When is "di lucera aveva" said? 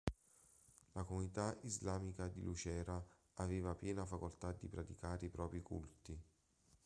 2.27-3.75